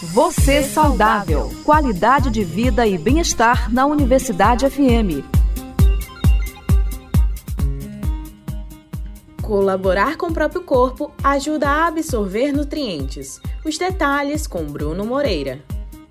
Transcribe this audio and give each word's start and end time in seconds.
Você 0.00 0.62
saudável. 0.62 1.50
Qualidade 1.64 2.30
de 2.30 2.44
vida 2.44 2.86
e 2.86 2.96
bem-estar 2.96 3.68
na 3.68 3.84
Universidade 3.84 4.64
FM. 4.70 5.26
Colaborar 9.42 10.16
com 10.16 10.26
o 10.26 10.32
próprio 10.32 10.62
corpo 10.62 11.12
ajuda 11.20 11.68
a 11.68 11.88
absorver 11.88 12.52
nutrientes. 12.52 13.40
Os 13.64 13.76
detalhes 13.76 14.46
com 14.46 14.64
Bruno 14.66 15.04
Moreira. 15.04 15.64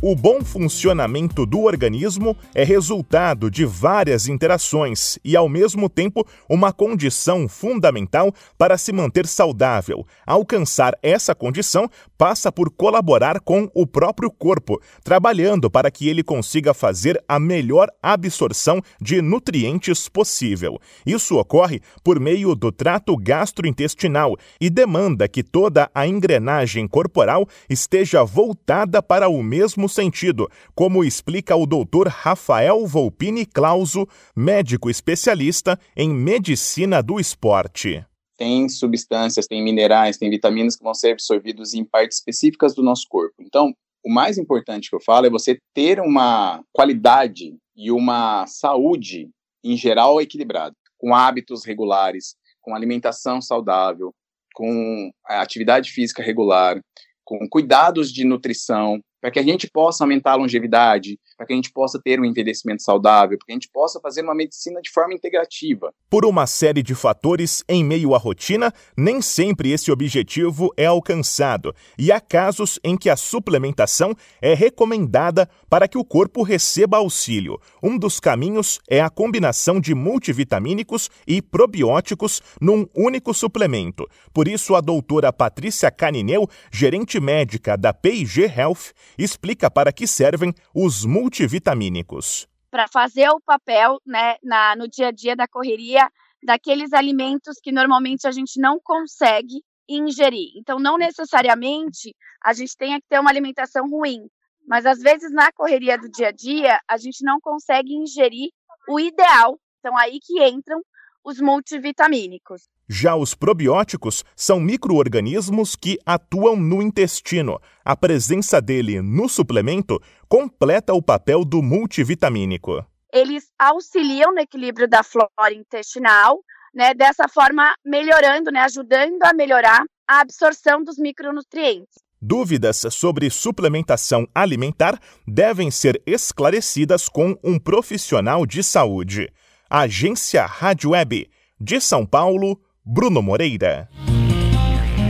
O 0.00 0.14
bom 0.14 0.44
funcionamento 0.44 1.44
do 1.44 1.62
organismo 1.62 2.36
é 2.54 2.62
resultado 2.62 3.50
de 3.50 3.64
várias 3.64 4.28
interações 4.28 5.18
e, 5.24 5.36
ao 5.36 5.48
mesmo 5.48 5.88
tempo, 5.88 6.24
uma 6.48 6.72
condição 6.72 7.48
fundamental 7.48 8.32
para 8.56 8.78
se 8.78 8.92
manter 8.92 9.26
saudável. 9.26 10.06
Alcançar 10.24 10.96
essa 11.02 11.34
condição 11.34 11.90
passa 12.16 12.52
por 12.52 12.70
colaborar 12.70 13.40
com 13.40 13.68
o 13.74 13.84
próprio 13.84 14.30
corpo, 14.30 14.80
trabalhando 15.02 15.68
para 15.68 15.90
que 15.90 16.08
ele 16.08 16.22
consiga 16.22 16.72
fazer 16.72 17.20
a 17.26 17.40
melhor 17.40 17.88
absorção 18.00 18.80
de 19.00 19.20
nutrientes 19.20 20.08
possível. 20.08 20.78
Isso 21.04 21.36
ocorre 21.36 21.80
por 22.04 22.20
meio 22.20 22.54
do 22.54 22.70
trato 22.70 23.16
gastrointestinal 23.16 24.36
e 24.60 24.70
demanda 24.70 25.26
que 25.26 25.42
toda 25.42 25.90
a 25.92 26.06
engrenagem 26.06 26.86
corporal 26.86 27.48
esteja 27.68 28.22
voltada 28.22 29.02
para 29.02 29.28
o 29.28 29.42
mesmo 29.42 29.87
sentido, 29.88 30.48
como 30.74 31.04
explica 31.04 31.56
o 31.56 31.66
doutor 31.66 32.08
Rafael 32.08 32.86
Volpini 32.86 33.46
Clauso, 33.46 34.06
médico 34.36 34.90
especialista 34.90 35.78
em 35.96 36.10
medicina 36.10 37.02
do 37.02 37.18
esporte 37.18 38.04
tem 38.38 38.68
substâncias, 38.68 39.48
tem 39.48 39.62
minerais, 39.62 40.16
tem 40.16 40.30
vitaminas 40.30 40.76
que 40.76 40.84
vão 40.84 40.94
ser 40.94 41.10
absorvidos 41.10 41.74
em 41.74 41.84
partes 41.84 42.18
específicas 42.18 42.72
do 42.72 42.84
nosso 42.84 43.04
corpo. 43.08 43.34
Então, 43.40 43.74
o 44.04 44.08
mais 44.08 44.38
importante 44.38 44.88
que 44.88 44.94
eu 44.94 45.00
falo 45.00 45.26
é 45.26 45.30
você 45.30 45.58
ter 45.74 46.00
uma 46.00 46.62
qualidade 46.72 47.56
e 47.76 47.90
uma 47.90 48.46
saúde 48.46 49.28
em 49.64 49.76
geral 49.76 50.20
equilibrada, 50.20 50.74
com 50.96 51.14
hábitos 51.14 51.64
regulares, 51.64 52.36
com 52.60 52.74
alimentação 52.74 53.42
saudável, 53.42 54.14
com 54.54 55.10
atividade 55.24 55.90
física 55.90 56.22
regular, 56.22 56.80
com 57.24 57.46
cuidados 57.48 58.12
de 58.12 58.24
nutrição, 58.24 59.00
para 59.20 59.30
que 59.30 59.38
a 59.38 59.42
gente 59.42 59.68
possa 59.68 60.04
aumentar 60.04 60.32
a 60.32 60.36
longevidade, 60.36 61.18
para 61.36 61.46
que 61.46 61.52
a 61.52 61.56
gente 61.56 61.72
possa 61.72 62.00
ter 62.02 62.20
um 62.20 62.24
envelhecimento 62.24 62.82
saudável, 62.82 63.38
para 63.38 63.46
que 63.46 63.52
a 63.52 63.54
gente 63.54 63.68
possa 63.72 64.00
fazer 64.00 64.22
uma 64.22 64.34
medicina 64.34 64.80
de 64.80 64.90
forma 64.90 65.14
integrativa. 65.14 65.92
Por 66.08 66.24
uma 66.24 66.46
série 66.46 66.82
de 66.82 66.94
fatores 66.94 67.62
em 67.68 67.84
meio 67.84 68.14
à 68.14 68.18
rotina, 68.18 68.72
nem 68.96 69.20
sempre 69.20 69.72
esse 69.72 69.90
objetivo 69.90 70.72
é 70.76 70.86
alcançado, 70.86 71.74
e 71.98 72.12
há 72.12 72.20
casos 72.20 72.78
em 72.82 72.96
que 72.96 73.10
a 73.10 73.16
suplementação 73.16 74.14
é 74.40 74.54
recomendada 74.54 75.48
para 75.68 75.88
que 75.88 75.98
o 75.98 76.04
corpo 76.04 76.42
receba 76.42 76.98
auxílio. 76.98 77.60
Um 77.82 77.98
dos 77.98 78.20
caminhos 78.20 78.80
é 78.88 79.00
a 79.00 79.10
combinação 79.10 79.80
de 79.80 79.94
multivitamínicos 79.94 81.10
e 81.26 81.42
probióticos 81.42 82.40
num 82.60 82.86
único 82.94 83.34
suplemento. 83.34 84.08
Por 84.32 84.48
isso, 84.48 84.74
a 84.74 84.80
doutora 84.80 85.32
Patrícia 85.32 85.90
Canineu, 85.90 86.48
gerente 86.72 87.20
médica 87.20 87.76
da 87.76 87.92
P&G 87.92 88.44
Health, 88.44 88.92
explica 89.16 89.70
para 89.70 89.92
que 89.92 90.06
servem 90.06 90.52
os 90.74 91.04
multivitamínicos. 91.04 92.48
Para 92.70 92.86
fazer 92.88 93.28
o 93.30 93.40
papel 93.40 94.00
né, 94.06 94.36
na, 94.42 94.76
no 94.76 94.88
dia 94.88 95.08
a 95.08 95.10
dia 95.10 95.34
da 95.34 95.48
correria 95.48 96.10
daqueles 96.42 96.92
alimentos 96.92 97.58
que 97.62 97.72
normalmente 97.72 98.26
a 98.26 98.30
gente 98.30 98.60
não 98.60 98.78
consegue 98.82 99.62
ingerir. 99.88 100.52
Então, 100.56 100.78
não 100.78 100.98
necessariamente 100.98 102.14
a 102.44 102.52
gente 102.52 102.76
tenha 102.76 103.00
que 103.00 103.06
ter 103.08 103.18
uma 103.18 103.30
alimentação 103.30 103.88
ruim, 103.88 104.28
mas 104.66 104.84
às 104.84 104.98
vezes 104.98 105.32
na 105.32 105.50
correria 105.50 105.96
do 105.96 106.10
dia 106.10 106.28
a 106.28 106.32
dia 106.32 106.78
a 106.86 106.96
gente 106.98 107.24
não 107.24 107.40
consegue 107.40 107.94
ingerir 107.94 108.50
o 108.88 109.00
ideal. 109.00 109.58
Então, 109.78 109.96
aí 109.96 110.18
que 110.20 110.42
entram 110.44 110.82
os 111.24 111.40
multivitamínicos. 111.40 112.62
Já 112.88 113.14
os 113.14 113.34
probióticos 113.34 114.24
são 114.34 114.58
microorganismos 114.58 115.76
que 115.76 115.98
atuam 116.06 116.56
no 116.56 116.80
intestino. 116.80 117.60
A 117.84 117.94
presença 117.94 118.60
dele 118.60 119.02
no 119.02 119.28
suplemento 119.28 120.00
completa 120.28 120.94
o 120.94 121.02
papel 121.02 121.44
do 121.44 121.62
multivitamínico. 121.62 122.84
Eles 123.12 123.50
auxiliam 123.58 124.32
no 124.32 124.40
equilíbrio 124.40 124.88
da 124.88 125.02
flora 125.02 125.52
intestinal, 125.52 126.38
né, 126.74 126.94
dessa 126.94 127.28
forma 127.28 127.74
melhorando, 127.84 128.50
né, 128.50 128.60
ajudando 128.60 129.22
a 129.22 129.34
melhorar 129.34 129.84
a 130.06 130.20
absorção 130.20 130.82
dos 130.82 130.98
micronutrientes. 130.98 131.94
Dúvidas 132.20 132.84
sobre 132.90 133.30
suplementação 133.30 134.26
alimentar 134.34 134.98
devem 135.26 135.70
ser 135.70 136.02
esclarecidas 136.04 137.08
com 137.08 137.38
um 137.44 137.58
profissional 137.58 138.44
de 138.44 138.62
saúde. 138.62 139.32
Agência 139.70 140.46
Rádio 140.46 140.92
Web 140.92 141.28
de 141.60 141.78
São 141.78 142.06
Paulo, 142.06 142.58
Bruno 142.82 143.20
Moreira. 143.20 143.86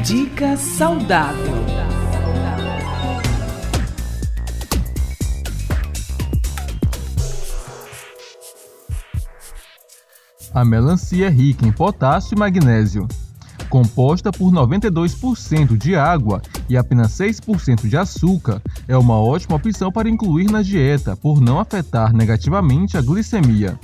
Dica 0.04 0.56
saudável. 0.56 1.54
A 10.52 10.64
melancia 10.64 11.26
é 11.26 11.30
rica 11.30 11.64
em 11.64 11.70
potássio 11.70 12.34
e 12.34 12.38
magnésio. 12.40 13.06
Composta 13.70 14.32
por 14.32 14.50
92% 14.50 15.76
de 15.76 15.94
água 15.94 16.42
e 16.69 16.76
apenas 16.76 17.12
6% 17.12 17.88
de 17.88 17.96
açúcar, 17.96 18.60
é 18.88 18.96
uma 18.96 19.20
ótima 19.20 19.54
opção 19.54 19.92
para 19.92 20.08
incluir 20.08 20.50
na 20.50 20.62
dieta 20.62 21.16
por 21.16 21.40
não 21.40 21.60
afetar 21.60 22.12
negativamente 22.12 22.96
a 22.96 23.00
glicemia. 23.00 23.78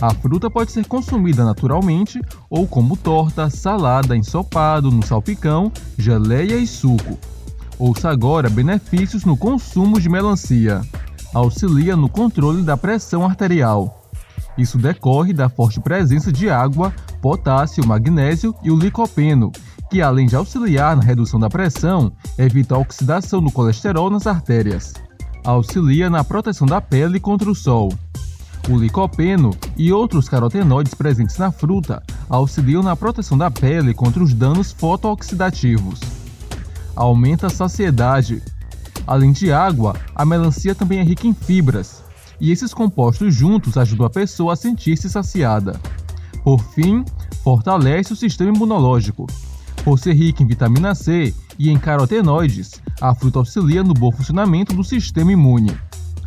A 0.00 0.12
fruta 0.12 0.50
pode 0.50 0.72
ser 0.72 0.86
consumida 0.86 1.44
naturalmente 1.44 2.20
ou 2.50 2.66
como 2.66 2.96
torta, 2.96 3.48
salada, 3.48 4.16
ensopado, 4.16 4.90
no 4.90 5.04
salpicão, 5.04 5.72
geleia 5.96 6.56
e 6.56 6.66
suco. 6.66 7.18
Ouça 7.78 8.10
agora 8.10 8.50
benefícios 8.50 9.24
no 9.24 9.36
consumo 9.36 9.98
de 9.98 10.08
melancia. 10.08 10.82
Auxilia 11.34 11.96
no 11.96 12.08
controle 12.08 12.62
da 12.62 12.76
pressão 12.76 13.24
arterial. 13.24 14.10
Isso 14.56 14.78
decorre 14.78 15.32
da 15.32 15.48
forte 15.48 15.80
presença 15.80 16.30
de 16.30 16.48
água, 16.48 16.92
potássio, 17.20 17.86
magnésio 17.86 18.54
e 18.62 18.70
o 18.70 18.76
licopeno, 18.76 19.50
que 19.90 20.02
além 20.02 20.26
de 20.26 20.36
auxiliar 20.36 20.96
na 20.96 21.02
redução 21.02 21.40
da 21.40 21.48
pressão, 21.48 22.12
evita 22.38 22.74
a 22.74 22.78
oxidação 22.78 23.42
do 23.42 23.50
colesterol 23.50 24.10
nas 24.10 24.26
artérias. 24.26 24.94
Auxilia 25.44 26.10
na 26.10 26.24
proteção 26.24 26.66
da 26.66 26.80
pele 26.80 27.20
contra 27.20 27.50
o 27.50 27.54
sol. 27.54 27.92
O 28.68 28.76
licopeno 28.76 29.50
e 29.76 29.92
outros 29.92 30.28
carotenoides 30.28 30.92
presentes 30.92 31.38
na 31.38 31.52
fruta 31.52 32.02
auxiliam 32.28 32.82
na 32.82 32.96
proteção 32.96 33.38
da 33.38 33.48
pele 33.48 33.94
contra 33.94 34.22
os 34.22 34.34
danos 34.34 34.72
fotooxidativos. 34.72 36.00
Aumenta 36.96 37.46
a 37.46 37.50
saciedade. 37.50 38.42
Além 39.06 39.30
de 39.30 39.52
água, 39.52 39.94
a 40.12 40.24
melancia 40.24 40.74
também 40.74 40.98
é 40.98 41.04
rica 41.04 41.28
em 41.28 41.32
fibras, 41.32 42.02
e 42.40 42.50
esses 42.50 42.74
compostos 42.74 43.32
juntos 43.32 43.76
ajudam 43.76 44.06
a 44.06 44.10
pessoa 44.10 44.54
a 44.54 44.56
sentir-se 44.56 45.08
saciada. 45.08 45.80
Por 46.42 46.60
fim, 46.60 47.04
fortalece 47.44 48.12
o 48.12 48.16
sistema 48.16 48.52
imunológico. 48.52 49.28
Por 49.84 50.00
ser 50.00 50.14
rica 50.14 50.42
em 50.42 50.46
vitamina 50.46 50.92
C 50.96 51.32
e 51.56 51.70
em 51.70 51.78
carotenoides, 51.78 52.82
a 53.00 53.14
fruta 53.14 53.38
auxilia 53.38 53.84
no 53.84 53.94
bom 53.94 54.10
funcionamento 54.10 54.74
do 54.74 54.82
sistema 54.82 55.30
imune. 55.30 55.72